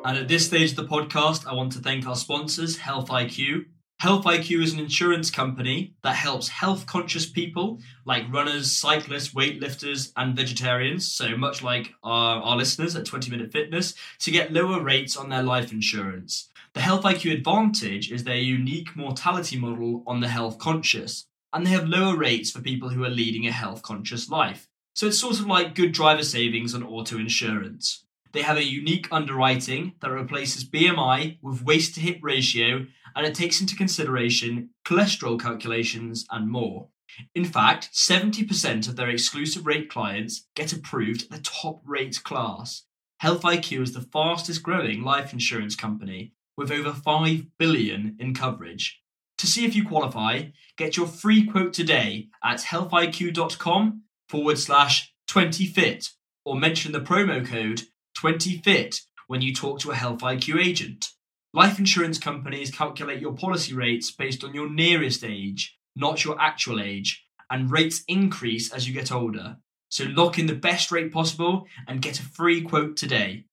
And 0.03 0.17
at 0.17 0.27
this 0.27 0.47
stage 0.47 0.71
of 0.71 0.77
the 0.77 0.85
podcast, 0.85 1.45
I 1.45 1.53
want 1.53 1.73
to 1.73 1.79
thank 1.79 2.07
our 2.07 2.15
sponsors, 2.15 2.77
Health 2.77 3.09
IQ. 3.09 3.65
Health 4.01 4.25
IQ 4.25 4.63
is 4.63 4.73
an 4.73 4.79
insurance 4.79 5.29
company 5.29 5.93
that 6.01 6.15
helps 6.15 6.47
health 6.47 6.87
conscious 6.87 7.27
people 7.27 7.77
like 8.03 8.33
runners, 8.33 8.71
cyclists, 8.71 9.35
weightlifters, 9.35 10.11
and 10.17 10.35
vegetarians, 10.35 11.11
so 11.11 11.37
much 11.37 11.61
like 11.61 11.93
our, 12.01 12.41
our 12.41 12.57
listeners 12.57 12.95
at 12.95 13.05
20 13.05 13.29
Minute 13.29 13.51
Fitness, 13.51 13.93
to 14.17 14.31
get 14.31 14.51
lower 14.51 14.81
rates 14.81 15.15
on 15.15 15.29
their 15.29 15.43
life 15.43 15.71
insurance. 15.71 16.49
The 16.73 16.81
Health 16.81 17.03
IQ 17.03 17.31
advantage 17.31 18.11
is 18.11 18.23
their 18.23 18.37
unique 18.37 18.95
mortality 18.95 19.59
model 19.59 20.03
on 20.07 20.19
the 20.19 20.29
health 20.29 20.57
conscious, 20.57 21.27
and 21.53 21.63
they 21.63 21.69
have 21.69 21.87
lower 21.87 22.17
rates 22.17 22.49
for 22.49 22.59
people 22.59 22.89
who 22.89 23.03
are 23.03 23.09
leading 23.11 23.45
a 23.45 23.51
health 23.51 23.83
conscious 23.83 24.31
life. 24.31 24.67
So 24.95 25.05
it's 25.05 25.19
sort 25.19 25.39
of 25.39 25.45
like 25.45 25.75
good 25.75 25.91
driver 25.91 26.23
savings 26.23 26.73
on 26.73 26.81
auto 26.81 27.19
insurance. 27.19 28.03
They 28.33 28.41
have 28.41 28.57
a 28.57 28.63
unique 28.63 29.07
underwriting 29.11 29.93
that 30.01 30.11
replaces 30.11 30.67
BMI 30.67 31.39
with 31.41 31.63
waist 31.63 31.95
to 31.95 32.01
hip 32.01 32.19
ratio 32.21 32.85
and 33.15 33.25
it 33.25 33.35
takes 33.35 33.59
into 33.59 33.75
consideration 33.75 34.69
cholesterol 34.85 35.39
calculations 35.39 36.25
and 36.31 36.49
more. 36.49 36.87
In 37.35 37.43
fact, 37.43 37.89
70% 37.93 38.87
of 38.87 38.95
their 38.95 39.09
exclusive 39.09 39.65
rate 39.65 39.89
clients 39.89 40.47
get 40.55 40.71
approved 40.71 41.23
at 41.23 41.29
the 41.29 41.39
top 41.39 41.81
rate 41.85 42.23
class. 42.23 42.83
Health 43.19 43.41
IQ 43.41 43.81
is 43.83 43.93
the 43.93 44.01
fastest 44.13 44.63
growing 44.63 45.03
life 45.03 45.33
insurance 45.33 45.75
company 45.75 46.33
with 46.55 46.71
over 46.71 46.93
5 46.93 47.45
billion 47.57 48.15
in 48.19 48.33
coverage. 48.33 49.01
To 49.39 49.47
see 49.47 49.65
if 49.65 49.75
you 49.75 49.85
qualify, 49.85 50.49
get 50.77 50.95
your 50.97 51.07
free 51.07 51.45
quote 51.45 51.73
today 51.73 52.29
at 52.43 52.59
healthiq.com 52.59 54.03
forward 54.29 54.59
slash 54.59 55.13
20fit 55.27 56.11
or 56.45 56.55
mention 56.55 56.91
the 56.91 57.01
promo 57.01 57.45
code 57.45 57.83
20fit 58.21 59.01
when 59.27 59.41
you 59.41 59.53
talk 59.53 59.79
to 59.79 59.91
a 59.91 59.95
Health 59.95 60.19
IQ 60.19 60.63
agent. 60.63 61.09
Life 61.53 61.79
insurance 61.79 62.19
companies 62.19 62.69
calculate 62.69 63.19
your 63.19 63.33
policy 63.33 63.73
rates 63.73 64.11
based 64.11 64.43
on 64.43 64.53
your 64.53 64.69
nearest 64.69 65.23
age, 65.23 65.77
not 65.95 66.23
your 66.23 66.39
actual 66.39 66.79
age, 66.79 67.25
and 67.49 67.71
rates 67.71 68.03
increase 68.07 68.71
as 68.71 68.87
you 68.87 68.93
get 68.93 69.11
older. 69.11 69.57
So 69.89 70.05
lock 70.05 70.37
in 70.37 70.45
the 70.45 70.55
best 70.55 70.91
rate 70.91 71.11
possible 71.11 71.65
and 71.87 72.01
get 72.01 72.19
a 72.19 72.23
free 72.23 72.61
quote 72.61 72.95
today. 72.95 73.45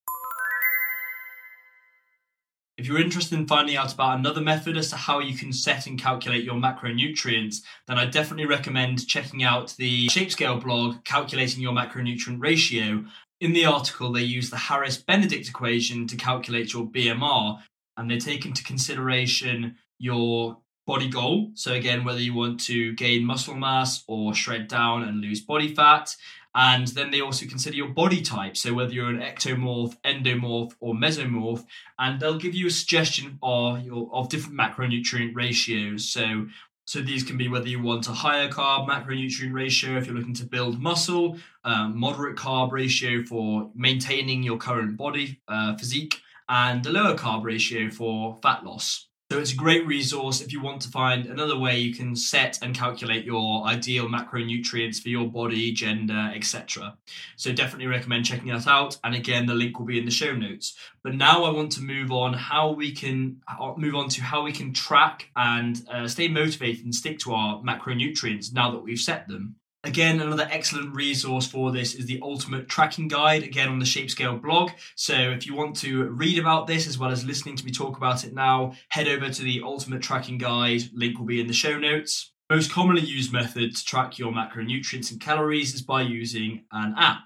If 2.77 2.87
you're 2.87 3.01
interested 3.01 3.37
in 3.37 3.47
finding 3.47 3.75
out 3.75 3.93
about 3.93 4.19
another 4.19 4.39
method 4.39 4.77
as 4.77 4.89
to 4.91 4.95
how 4.95 5.19
you 5.19 5.35
can 5.35 5.51
set 5.51 5.85
and 5.85 5.99
calculate 5.99 6.45
your 6.45 6.55
macronutrients, 6.55 7.57
then 7.87 7.97
I 7.97 8.05
definitely 8.05 8.45
recommend 8.45 9.05
checking 9.05 9.43
out 9.43 9.75
the 9.77 10.07
Shapescale 10.07 10.63
blog, 10.63 11.03
Calculating 11.03 11.61
Your 11.61 11.73
Macronutrient 11.73 12.39
Ratio. 12.39 13.03
In 13.39 13.53
the 13.53 13.65
article, 13.65 14.11
they 14.11 14.23
use 14.23 14.49
the 14.49 14.57
Harris 14.57 14.97
Benedict 14.97 15.47
equation 15.47 16.07
to 16.07 16.17
calculate 16.17 16.73
your 16.73 16.85
BMR, 16.85 17.59
and 17.95 18.11
they 18.11 18.17
take 18.17 18.45
into 18.45 18.63
consideration 18.63 19.77
your 19.97 20.57
body 20.85 21.07
goal. 21.07 21.51
So, 21.53 21.73
again, 21.73 22.03
whether 22.03 22.19
you 22.19 22.33
want 22.33 22.59
to 22.61 22.93
gain 22.95 23.23
muscle 23.23 23.55
mass 23.55 24.03
or 24.07 24.33
shred 24.33 24.67
down 24.67 25.03
and 25.03 25.21
lose 25.21 25.39
body 25.39 25.73
fat. 25.73 26.15
And 26.55 26.87
then 26.87 27.11
they 27.11 27.21
also 27.21 27.45
consider 27.45 27.77
your 27.77 27.89
body 27.89 28.21
type. 28.21 28.57
So, 28.57 28.73
whether 28.73 28.91
you're 28.91 29.09
an 29.09 29.21
ectomorph, 29.21 29.95
endomorph, 30.03 30.73
or 30.81 30.93
mesomorph. 30.93 31.63
And 31.97 32.19
they'll 32.19 32.39
give 32.39 32.55
you 32.55 32.67
a 32.67 32.71
suggestion 32.71 33.37
of, 33.41 33.85
your, 33.85 34.09
of 34.11 34.29
different 34.29 34.57
macronutrient 34.57 35.35
ratios. 35.35 36.09
So, 36.09 36.47
so 36.89 37.01
these 37.01 37.21
can 37.21 37.37
be 37.37 37.47
whether 37.47 37.67
you 37.67 37.79
want 37.79 38.07
a 38.07 38.11
higher 38.11 38.49
carb 38.49 38.87
macronutrient 38.87 39.53
ratio 39.53 39.95
if 39.95 40.07
you're 40.07 40.15
looking 40.15 40.33
to 40.33 40.43
build 40.43 40.79
muscle, 40.79 41.37
um, 41.63 41.95
moderate 41.95 42.35
carb 42.35 42.71
ratio 42.71 43.21
for 43.21 43.69
maintaining 43.75 44.41
your 44.41 44.57
current 44.57 44.97
body 44.97 45.39
uh, 45.47 45.77
physique, 45.77 46.19
and 46.49 46.83
a 46.87 46.89
lower 46.89 47.15
carb 47.15 47.43
ratio 47.43 47.91
for 47.91 48.39
fat 48.41 48.65
loss. 48.65 49.08
So 49.31 49.37
it's 49.37 49.53
a 49.53 49.55
great 49.55 49.85
resource 49.85 50.41
if 50.41 50.51
you 50.51 50.59
want 50.59 50.81
to 50.81 50.89
find 50.89 51.27
another 51.27 51.55
way 51.55 51.77
you 51.77 51.93
can 51.93 52.15
set 52.15 52.57
and 52.63 52.73
calculate 52.73 53.25
your 53.25 53.63
ideal 53.63 54.07
macronutrients 54.07 54.99
for 54.99 55.09
your 55.09 55.27
body, 55.27 55.71
gender, 55.71 56.31
etc. 56.33 56.97
So 57.35 57.53
definitely 57.53 57.85
recommend 57.85 58.25
checking 58.25 58.47
that 58.47 58.65
out. 58.65 58.97
And 59.03 59.13
again, 59.13 59.45
the 59.45 59.53
link 59.53 59.77
will 59.77 59.85
be 59.85 59.99
in 59.99 60.05
the 60.05 60.11
show 60.11 60.33
notes. 60.33 60.75
But 61.03 61.13
now 61.13 61.43
I 61.43 61.51
want 61.51 61.71
to 61.73 61.81
move 61.83 62.11
on 62.11 62.33
how 62.33 62.71
we 62.71 62.91
can 62.91 63.39
uh, 63.47 63.73
move 63.77 63.93
on 63.93 64.09
to 64.09 64.23
how 64.23 64.41
we 64.41 64.51
can 64.51 64.73
track 64.73 65.29
and 65.35 65.79
uh, 65.93 66.07
stay 66.07 66.27
motivated 66.27 66.85
and 66.85 66.95
stick 66.95 67.19
to 67.19 67.33
our 67.33 67.61
macronutrients 67.61 68.51
now 68.51 68.71
that 68.71 68.81
we've 68.81 68.97
set 68.97 69.27
them. 69.27 69.57
Again, 69.85 70.19
another 70.19 70.47
excellent 70.51 70.93
resource 70.93 71.47
for 71.47 71.71
this 71.71 71.95
is 71.95 72.05
the 72.05 72.19
Ultimate 72.21 72.67
Tracking 72.67 73.07
Guide, 73.07 73.43
again 73.43 73.69
on 73.69 73.79
the 73.79 73.85
Shapescale 73.85 74.41
blog. 74.41 74.71
So 74.95 75.13
if 75.13 75.47
you 75.47 75.55
want 75.55 75.77
to 75.77 76.03
read 76.09 76.37
about 76.37 76.67
this 76.67 76.85
as 76.85 76.97
well 76.97 77.11
as 77.11 77.23
listening 77.23 77.55
to 77.55 77.65
me 77.65 77.71
talk 77.71 77.95
about 77.95 78.25
it 78.25 78.33
now, 78.33 78.73
head 78.89 79.07
over 79.07 79.29
to 79.29 79.41
the 79.41 79.61
Ultimate 79.63 80.01
Tracking 80.01 80.37
Guide. 80.37 80.83
Link 80.93 81.17
will 81.17 81.25
be 81.25 81.39
in 81.39 81.47
the 81.47 81.53
show 81.53 81.79
notes. 81.79 82.33
Most 82.51 82.71
commonly 82.71 83.03
used 83.03 83.31
method 83.31 83.75
to 83.75 83.85
track 83.85 84.17
your 84.17 84.31
macronutrients 84.31 85.11
and 85.11 85.21
calories 85.21 85.75
is 85.75 85.83
by 85.83 86.01
using 86.01 86.63
an 86.71 86.95
app. 86.97 87.19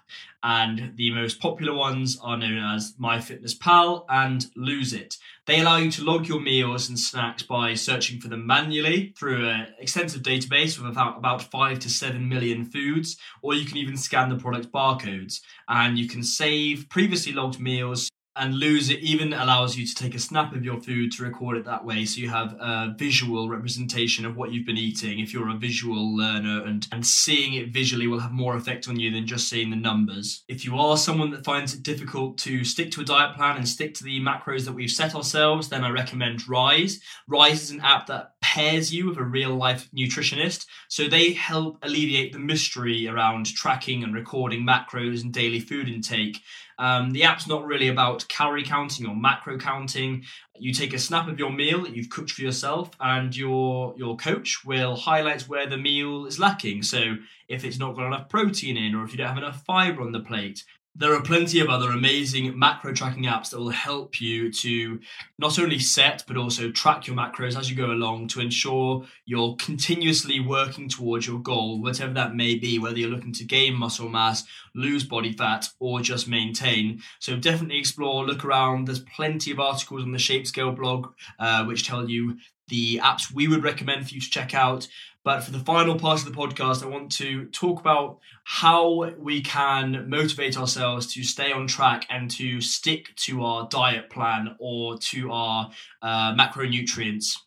And 0.44 0.98
the 0.98 1.12
most 1.12 1.40
popular 1.40 1.74
ones 1.74 2.20
are 2.22 2.36
known 2.36 2.58
as 2.58 2.96
MyFitnessPal 3.02 4.04
and 4.10 4.46
Lose 4.58 4.92
It. 4.92 5.16
They 5.46 5.62
allow 5.62 5.78
you 5.78 5.90
to 5.92 6.04
log 6.04 6.28
your 6.28 6.42
meals 6.42 6.90
and 6.90 7.00
snacks 7.00 7.42
by 7.42 7.74
searching 7.74 8.20
for 8.20 8.28
them 8.28 8.46
manually 8.46 9.14
through 9.18 9.48
an 9.48 9.68
extensive 9.80 10.24
database 10.24 10.78
with 10.78 10.92
about, 10.92 11.20
about 11.20 11.42
5 11.42 11.80
to 11.80 11.90
7 11.90 12.28
million 12.28 12.66
foods, 12.66 13.16
or 13.42 13.54
you 13.54 13.66
can 13.66 13.78
even 13.78 13.96
scan 13.96 14.28
the 14.28 14.36
product 14.36 14.74
barcodes. 14.74 15.40
And 15.70 15.98
you 15.98 16.10
can 16.10 16.24
save 16.24 16.90
previously 16.90 17.32
logged 17.32 17.62
meals 17.62 18.10
and 18.36 18.56
lose 18.56 18.90
it 18.90 19.00
even 19.00 19.34
allows 19.34 19.78
you 19.78 19.86
to 19.86 19.96
take 19.96 20.16
a 20.16 20.20
snap 20.20 20.54
of 20.54 20.66
your 20.66 20.80
food 20.80 21.12
to 21.12 21.24
record 21.24 21.58
it 21.58 21.66
that 21.66 21.86
way. 21.86 22.06
So 22.06 22.20
you 22.20 22.30
have 22.30 22.54
a 22.60 22.96
visual 22.98 23.48
representation 23.50 24.26
of 24.26 24.36
what 24.36 24.52
you've 24.52 24.66
been 24.66 24.78
eating. 24.78 25.20
If 25.20 25.34
you're 25.34 25.50
a 25.50 25.58
visual 25.58 26.16
learner 26.16 26.64
and 26.66 26.88
and 26.92 27.06
seeing 27.06 27.54
it 27.54 27.70
visually 27.70 28.08
will 28.08 28.20
have 28.20 28.32
more 28.32 28.56
effect 28.56 28.88
on 28.88 29.00
you 29.00 29.12
than 29.12 29.28
just 29.28 29.48
seeing 29.50 29.70
the 29.70 29.76
numbers. 29.76 30.44
If 30.48 30.66
you 30.66 30.78
are 30.78 30.98
someone 30.98 31.30
that 31.32 31.46
finds 31.46 31.74
it 31.74 31.84
difficult 31.84 32.38
to 32.40 32.64
stick 32.64 32.92
to 32.92 33.02
a 33.02 33.06
diet 33.06 33.36
plan 33.36 33.58
and 33.58 33.68
stick 33.68 33.94
to 33.96 34.04
the 34.04 34.20
macros 34.20 34.66
that 34.66 34.74
we've 34.74 34.90
set 34.90 35.16
ourselves 35.16 35.70
then 35.70 35.84
i 35.84 35.90
recommend 35.90 36.48
rise. 36.48 37.00
Rise 37.28 37.64
is 37.64 37.72
an 37.72 37.82
app 37.82 38.08
that 38.08 38.33
pairs 38.54 38.94
you 38.94 39.08
with 39.08 39.18
a 39.18 39.24
real 39.24 39.56
life 39.56 39.90
nutritionist 39.98 40.66
so 40.88 41.08
they 41.08 41.34
help 41.34 41.78
alleviate 41.82 42.34
the 42.34 42.40
mystery 42.40 43.08
around 43.08 43.48
tracking 43.48 44.04
and 44.04 44.14
recording 44.14 44.66
macros 44.66 45.24
and 45.24 45.34
daily 45.34 45.60
food 45.60 45.90
intake 45.90 46.40
um, 46.80 47.12
the 47.12 47.24
app's 47.24 47.48
not 47.48 47.66
really 47.66 47.88
about 47.88 48.28
calorie 48.28 48.64
counting 48.64 49.06
or 49.06 49.16
macro 49.16 49.58
counting. 49.58 50.24
You 50.58 50.74
take 50.74 50.94
a 50.94 51.00
snap 51.00 51.28
of 51.28 51.40
your 51.40 51.52
meal 51.52 51.84
that 51.84 51.96
you've 51.96 52.10
cooked 52.10 52.32
for 52.32 52.42
yourself, 52.42 52.92
and 53.00 53.36
your 53.36 53.94
your 53.98 54.18
coach 54.18 54.64
will 54.66 54.96
highlight 54.96 55.44
where 55.44 55.68
the 55.68 55.78
meal 55.78 56.26
is 56.26 56.40
lacking. 56.40 56.84
So 56.84 57.18
if 57.48 57.64
it's 57.64 57.80
not 57.80 57.96
got 57.96 58.08
enough 58.08 58.30
protein 58.30 58.78
in, 58.78 58.96
or 58.96 59.04
if 59.04 59.12
you 59.12 59.18
don't 59.18 59.28
have 59.28 59.38
enough 59.38 59.64
fiber 59.66 60.02
on 60.02 60.12
the 60.12 60.20
plate, 60.20 60.64
there 60.96 61.14
are 61.14 61.22
plenty 61.22 61.60
of 61.60 61.70
other 61.70 61.90
amazing 61.90 62.58
macro 62.58 62.94
tracking 62.94 63.24
apps 63.24 63.50
that 63.50 63.58
will 63.58 63.70
help 63.70 64.22
you 64.22 64.52
to 64.52 65.00
not 65.40 65.58
only 65.58 65.80
set 65.80 66.24
but 66.28 66.38
also 66.38 66.70
track 66.70 67.08
your 67.08 67.16
macros 67.16 67.58
as 67.58 67.70
you 67.70 67.76
go 67.76 67.88
along 67.88 68.28
to 68.28 68.40
ensure 68.40 69.04
you're 69.26 69.56
continuously 69.56 70.40
working 70.40 70.88
towards 70.88 71.26
your 71.26 71.40
goal, 71.40 71.82
whatever 71.82 72.14
that 72.14 72.36
may 72.36 72.56
be, 72.56 72.78
whether 72.78 73.00
you're 73.00 73.10
looking 73.10 73.34
to 73.34 73.44
gain 73.44 73.74
muscle 73.74 74.08
mass, 74.08 74.44
lose 74.76 75.04
body 75.04 75.34
fat, 75.34 75.68
or 75.80 76.00
just 76.00 76.28
maintain. 76.28 77.02
So 77.20 77.38
definitely 77.38 77.80
explore, 77.80 78.26
look 78.26 78.46
around. 78.46 78.86
There's 78.86 79.00
plenty 79.00 79.52
of 79.52 79.60
articles 79.60 80.04
on 80.04 80.12
the 80.12 80.20
Shapescale 80.20 80.76
blog 80.76 81.14
uh, 81.40 81.66
which 81.66 81.88
tell 81.88 82.08
you 82.08 82.38
the 82.68 83.00
apps 83.04 83.32
we 83.34 83.48
would 83.48 83.64
recommend 83.64 84.08
for 84.08 84.16
you 84.16 84.22
to 84.22 84.30
check 84.30 84.54
out. 84.54 84.88
But 85.24 85.42
for 85.42 85.52
the 85.52 85.60
final 85.60 85.98
part 85.98 86.20
of 86.20 86.26
the 86.26 86.38
podcast, 86.38 86.84
I 86.84 86.88
want 86.88 87.12
to 87.14 87.46
talk 87.46 87.80
about 87.80 88.20
how 88.44 89.12
we 89.18 89.42
can 89.42 90.10
motivate 90.10 90.58
ourselves 90.58 91.14
to 91.14 91.24
stay 91.24 91.52
on 91.52 91.68
track 91.68 92.06
and 92.10 92.30
to 92.32 92.60
stick 92.60 93.16
to 93.18 93.44
our 93.44 93.68
diet 93.70 94.10
plan 94.10 94.56
or 94.60 94.98
to 94.98 95.32
our 95.32 95.72
uh, 96.02 96.36
macronutrients. 96.36 97.38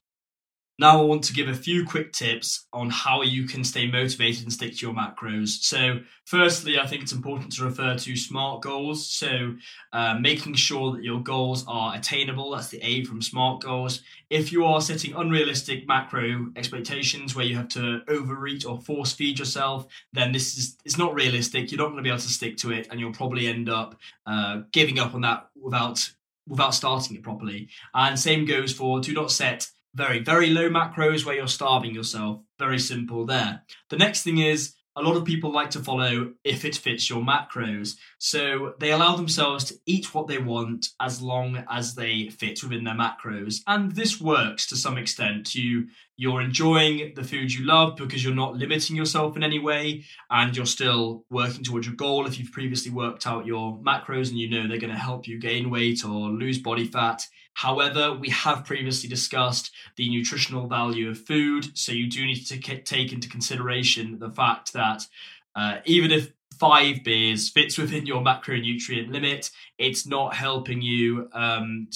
Now, 0.79 1.01
I 1.01 1.05
want 1.05 1.25
to 1.25 1.33
give 1.33 1.49
a 1.49 1.55
few 1.55 1.87
quick 1.87 2.13
tips 2.13 2.67
on 2.71 2.91
how 2.91 3.23
you 3.23 3.47
can 3.47 3.65
stay 3.65 3.87
motivated 3.87 4.43
and 4.43 4.53
stick 4.53 4.77
to 4.77 4.87
your 4.87 4.95
macros. 4.95 5.63
So, 5.63 6.01
firstly, 6.27 6.79
I 6.79 6.87
think 6.87 7.03
it's 7.03 7.13
important 7.13 7.53
to 7.53 7.65
refer 7.65 7.97
to 7.97 8.17
SMART 8.17 8.61
goals. 8.61 9.11
So, 9.11 9.57
uh, 9.95 10.19
making 10.21 10.53
sure 10.55 10.93
that 10.93 11.03
your 11.03 11.23
goals 11.23 11.65
are 11.67 11.97
attainable. 11.97 12.51
That's 12.51 12.69
the 12.69 12.85
A 12.85 13.05
from 13.05 13.23
SMART 13.23 13.63
goals. 13.63 14.03
If 14.29 14.53
you 14.53 14.67
are 14.67 14.83
setting 14.83 15.15
unrealistic 15.15 15.89
macro 15.89 16.49
expectations 16.57 17.35
where 17.35 17.47
you 17.47 17.57
have 17.57 17.69
to 17.71 18.03
overeat 18.09 18.67
or 18.67 18.79
force 18.79 19.13
feed 19.13 19.39
yourself, 19.39 19.87
then 20.13 20.31
this 20.31 20.59
is 20.59 20.77
it's 20.85 20.99
not 20.99 21.15
realistic. 21.15 21.73
You're 21.73 21.79
not 21.79 21.87
going 21.87 21.99
to 21.99 22.03
be 22.03 22.11
able 22.11 22.19
to 22.19 22.29
stick 22.29 22.59
to 22.59 22.73
it, 22.73 22.89
and 22.91 23.01
you'll 23.01 23.13
probably 23.13 23.47
end 23.47 23.71
up 23.71 23.97
uh, 24.27 24.61
giving 24.73 24.99
up 24.99 25.15
on 25.15 25.23
that 25.23 25.49
without 25.59 26.07
without 26.47 26.75
starting 26.75 27.17
it 27.17 27.23
properly. 27.23 27.69
And 27.95 28.19
same 28.19 28.45
goes 28.45 28.75
for 28.75 29.01
do 29.01 29.15
not 29.15 29.31
set 29.31 29.69
very, 29.97 30.21
very 30.21 30.51
low 30.51 30.69
macros 30.69 31.25
where 31.25 31.35
you're 31.35 31.49
starving 31.49 31.95
yourself. 31.95 32.43
Very 32.59 32.79
simple 32.79 33.25
there. 33.25 33.63
The 33.89 33.97
next 33.97 34.23
thing 34.23 34.39
is 34.39 34.75
a 34.95 35.03
lot 35.03 35.17
of 35.17 35.25
people 35.25 35.53
like 35.53 35.71
to 35.71 35.81
follow 35.81 36.33
if 36.45 36.65
it 36.65 36.77
fits 36.77 37.09
your 37.09 37.23
macros. 37.23 37.97
So 38.19 38.75
they 38.79 38.93
allow 38.93 39.17
themselves 39.17 39.65
to 39.65 39.75
eat 39.87 40.15
what 40.15 40.27
they 40.27 40.39
want 40.39 40.87
as 41.01 41.21
long 41.21 41.65
as 41.71 41.95
they 41.95 42.29
fit 42.29 42.63
within 42.63 42.85
their 42.85 42.95
macros. 42.95 43.57
And 43.67 43.93
this 43.93 44.21
works 44.21 44.67
to 44.69 44.77
some 44.77 44.97
extent. 44.97 45.55
You 45.55 45.89
you're 46.17 46.41
enjoying 46.41 47.13
the 47.15 47.25
food 47.25 47.53
you 47.53 47.65
love 47.65 47.97
because 47.97 48.25
you're 48.25 48.35
not 48.35 48.57
limiting 48.57 48.97
yourself 48.97 49.37
in 49.37 49.43
any 49.43 49.59
way 49.59 50.05
and 50.31 50.57
you're 50.57 50.67
still 50.67 51.25
working 51.31 51.63
towards 51.63 51.87
your 51.87 51.97
goal 51.97 52.27
if 52.27 52.39
you've 52.39 52.53
previously 52.53 52.91
worked 52.91 53.27
out 53.27 53.47
your 53.47 53.79
macros 53.79 54.29
and 54.29 54.39
you 54.39 54.49
know 54.49 54.67
they're 54.67 54.79
going 54.79 54.93
to 54.93 54.99
help 54.99 55.27
you 55.27 55.39
gain 55.39 55.71
weight 55.71 56.05
or 56.05 56.31
lose 56.31 56.59
body 56.59 56.87
fat 56.87 57.23
However, 57.57 58.13
we 58.13 58.29
have 58.29 58.67
previously 58.67 59.09
discussed 59.09 59.71
the 59.97 60.11
nutritional 60.11 60.69
value 60.69 61.09
of 61.09 61.19
food, 61.19 61.77
so 61.77 61.91
you 61.91 62.07
do 62.07 62.27
need 62.27 62.45
to 62.45 62.59
take 62.59 63.15
into 63.15 63.31
consideration 63.31 64.19
the 64.19 64.29
fact 64.29 64.75
that 64.75 65.07
uh, 65.55 65.79
even 65.87 66.11
if 66.11 66.33
five 66.61 67.03
beers 67.03 67.49
fits 67.49 67.79
within 67.79 68.05
your 68.05 68.23
macronutrient 68.23 69.11
limit, 69.11 69.51
it's 69.79 70.07
not 70.07 70.35
helping 70.35 70.83
you. 70.83 71.31
Um, 71.33 71.89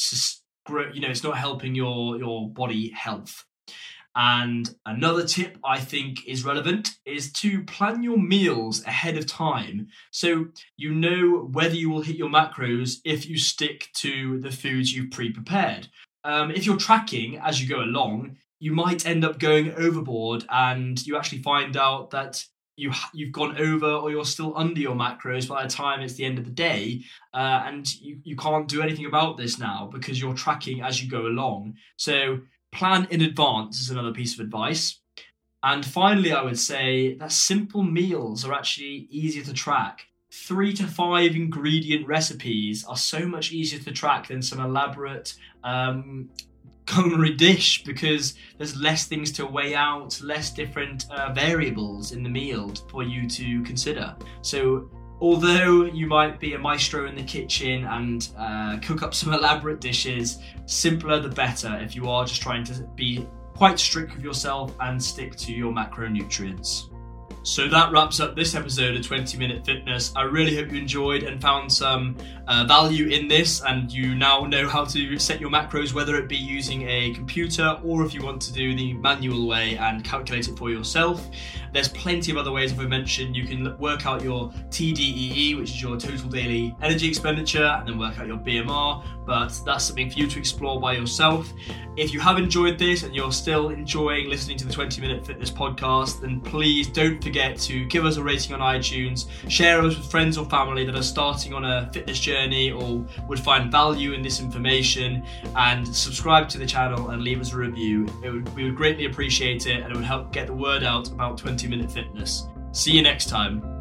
you 0.95 1.01
know, 1.01 1.09
it's 1.09 1.25
not 1.25 1.37
helping 1.37 1.75
your 1.75 2.17
your 2.17 2.49
body 2.49 2.91
health. 2.93 3.45
And 4.17 4.75
another 4.87 5.25
tip 5.25 5.59
I 5.65 5.79
think 5.79 6.27
is 6.27 6.45
relevant 6.45 6.91
is 7.07 7.33
to 7.35 7.63
plan 7.65 8.03
your 8.03 8.19
meals 8.19 8.85
ahead 8.85 9.17
of 9.17 9.27
time. 9.27 9.89
So 10.11 10.47
you 10.77 10.93
know 10.93 11.49
whether 11.53 11.75
you 11.75 11.91
will 11.91 12.03
hit 12.03 12.17
your 12.17 12.29
macros 12.29 12.97
if 13.05 13.29
you 13.29 13.39
stick 13.39 13.89
to 13.99 14.41
the 14.41 14.51
foods 14.51 14.93
you've 14.93 15.13
pre 15.13 15.33
prepared. 15.33 15.89
Um, 16.25 16.51
if 16.51 16.67
you're 16.67 16.77
tracking 16.77 17.39
as 17.39 17.63
you 17.63 17.69
go 17.69 17.83
along, 17.83 18.37
you 18.59 18.73
might 18.73 19.07
end 19.07 19.25
up 19.25 19.39
going 19.39 19.73
overboard 19.75 20.45
and 20.51 21.05
you 21.07 21.17
actually 21.17 21.43
find 21.43 21.77
out 21.77 22.11
that 22.11 22.45
you 22.77 22.93
you've 23.13 23.33
gone 23.33 23.59
over 23.59 23.87
or 23.87 24.11
you're 24.11 24.25
still 24.25 24.57
under 24.57 24.81
your 24.81 24.95
macros 24.95 25.49
by 25.49 25.63
the 25.63 25.69
time 25.69 26.01
it's 26.01 26.15
the 26.15 26.25
end 26.25 26.39
of 26.39 26.45
the 26.45 26.51
day. 26.51 27.03
Uh, 27.33 27.63
and 27.67 27.95
you, 28.01 28.19
you 28.25 28.37
can't 28.37 28.69
do 28.69 28.83
anything 28.83 29.07
about 29.07 29.37
this 29.37 29.59
now 29.59 29.89
because 29.93 30.21
you're 30.21 30.35
tracking 30.35 30.83
as 30.83 31.03
you 31.03 31.11
go 31.11 31.27
along. 31.27 31.75
So 31.97 32.41
plan 32.73 33.07
in 33.11 33.23
advance 33.23 33.81
is 33.81 33.91
another 33.91 34.13
piece 34.13 34.35
of 34.35 34.41
advice. 34.41 35.01
And 35.63 35.85
finally, 35.85 36.33
I 36.33 36.43
would 36.43 36.59
say 36.59 37.15
that 37.15 37.33
simple 37.33 37.83
meals 37.83 38.45
are 38.45 38.53
actually 38.53 39.09
easier 39.11 39.45
to 39.45 39.53
track. 39.53 40.07
Three 40.33 40.73
to 40.75 40.87
five 40.87 41.35
ingredient 41.35 42.07
recipes 42.07 42.85
are 42.85 42.97
so 42.97 43.27
much 43.27 43.53
easier 43.53 43.81
to 43.81 43.93
track 43.93 44.29
than 44.29 44.43
some 44.43 44.61
elaborate 44.61 45.35
um, 45.65 46.31
culinary 46.87 47.35
dish 47.35 47.85
because 47.85 48.35
there's 48.59 48.77
less 48.77 49.07
things 49.07 49.31
to 49.33 49.47
weigh 49.47 49.75
out, 49.75 50.21
less 50.23 50.51
different 50.51 51.07
uh, 51.11 51.33
variables 51.33 52.13
in 52.13 52.23
the 52.23 52.29
meal 52.29 52.73
for 52.89 53.03
you 53.03 53.29
to 53.29 53.63
consider. 53.63 54.15
So 54.43 54.91
although 55.21 55.85
you 55.85 56.07
might 56.07 56.41
be 56.41 56.55
a 56.55 56.59
maestro 56.59 57.07
in 57.07 57.15
the 57.15 57.23
kitchen 57.23 57.85
and 57.85 58.29
uh, 58.39 58.79
cook 58.81 59.03
up 59.03 59.15
some 59.15 59.33
elaborate 59.35 59.81
dishes, 59.81 60.39
simpler 60.67 61.21
the 61.21 61.29
better 61.29 61.79
if 61.81 61.95
you 61.95 62.09
are 62.09 62.25
just 62.25 62.41
trying 62.41 62.65
to 62.65 62.83
be 62.95 63.27
quite 63.55 63.79
strict 63.79 64.15
with 64.15 64.25
yourself 64.25 64.75
and 64.81 65.03
stick 65.03 65.37
to 65.37 65.53
your 65.53 65.73
macronutrients. 65.73 66.90
So 67.43 67.69
that 67.69 67.91
wraps 67.91 68.21
up 68.21 68.37
this 68.37 68.55
episode 68.55 68.97
of 68.97 69.07
20 69.07 69.39
Minute 69.39 69.65
Fitness. 69.65 70.13
I 70.15 70.23
really 70.23 70.55
hope 70.55 70.71
you 70.71 70.79
enjoyed 70.79 71.23
and 71.23 71.41
found 71.41 71.73
some 71.73 72.15
uh, 72.47 72.65
value 72.69 73.07
in 73.07 73.29
this, 73.29 73.63
and 73.63 73.91
you 73.91 74.15
now 74.15 74.43
know 74.43 74.69
how 74.69 74.85
to 74.85 75.19
set 75.19 75.41
your 75.41 75.49
macros, 75.49 75.95
whether 75.95 76.17
it 76.17 76.29
be 76.29 76.37
using 76.37 76.83
a 76.83 77.15
computer 77.15 77.81
or 77.83 78.05
if 78.05 78.13
you 78.13 78.23
want 78.23 78.43
to 78.43 78.53
do 78.53 78.77
the 78.77 78.93
manual 78.93 79.49
way 79.49 79.79
and 79.79 80.05
calculate 80.05 80.49
it 80.49 80.59
for 80.59 80.69
yourself. 80.69 81.31
There's 81.73 81.89
plenty 81.89 82.31
of 82.31 82.37
other 82.37 82.53
ways, 82.53 82.73
as 82.73 82.79
I 82.79 82.87
mentioned. 82.87 83.35
You 83.35 83.47
can 83.47 83.79
work 83.79 84.05
out 84.05 84.23
your 84.23 84.51
TDEE, 84.69 85.57
which 85.57 85.71
is 85.71 85.81
your 85.81 85.97
total 85.97 86.29
daily 86.29 86.77
energy 86.83 87.09
expenditure, 87.09 87.65
and 87.65 87.89
then 87.89 87.99
work 87.99 88.19
out 88.19 88.27
your 88.27 88.39
BMR, 88.39 89.03
but 89.25 89.59
that's 89.65 89.85
something 89.85 90.11
for 90.11 90.19
you 90.19 90.27
to 90.27 90.39
explore 90.39 90.79
by 90.79 90.93
yourself. 90.93 91.51
If 91.97 92.13
you 92.13 92.21
have 92.21 92.39
enjoyed 92.39 92.79
this 92.79 93.03
and 93.03 93.15
you're 93.15 93.33
still 93.33 93.69
enjoying 93.69 94.29
listening 94.29 94.59
to 94.59 94.67
the 94.67 94.73
20 94.73 95.01
Minute 95.01 95.25
Fitness 95.25 95.51
podcast, 95.51 96.21
then 96.21 96.41
please 96.41 96.89
don't 96.89 97.21
forget 97.31 97.57
to 97.57 97.85
give 97.85 98.05
us 98.05 98.17
a 98.17 98.23
rating 98.25 98.53
on 98.53 98.59
iTunes, 98.59 99.27
share 99.49 99.81
us 99.81 99.97
with 99.97 100.11
friends 100.11 100.37
or 100.37 100.45
family 100.47 100.85
that 100.85 100.97
are 100.97 101.03
starting 101.03 101.55
on 101.55 101.65
a 101.65 101.89
fitness 101.93 102.19
journey 102.19 102.73
or 102.73 103.07
would 103.29 103.39
find 103.39 103.71
value 103.71 104.15
in 104.15 104.21
this 104.21 104.41
information, 104.41 105.25
and 105.55 105.87
subscribe 105.87 106.49
to 106.49 106.59
the 106.59 106.67
channel 106.67 107.11
and 107.11 107.23
leave 107.23 107.41
us 107.41 107.53
a 107.53 107.57
review. 107.57 108.05
Would, 108.25 108.53
we 108.57 108.65
would 108.65 108.75
greatly 108.75 109.05
appreciate 109.05 109.69
it 109.69 109.81
and 109.81 109.93
it 109.93 109.95
would 109.95 110.05
help 110.05 110.33
get 110.33 110.49
the 110.49 110.55
word 110.55 110.83
out 110.83 111.07
about 111.13 111.39
20 111.39 111.69
Minute 111.69 111.93
Fitness. 111.93 112.49
See 112.73 112.91
you 112.91 113.03
next 113.03 113.29
time. 113.29 113.80